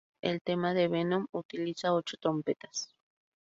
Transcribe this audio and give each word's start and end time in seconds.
El 0.23 0.41
tema 0.41 0.73
de 0.73 0.87
Venom 0.87 1.27
utiliza 1.31 1.93
ocho 1.93 2.17
trompetas. 2.19 2.89